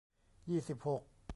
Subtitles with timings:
[0.49, 1.01] ยี่สิบหก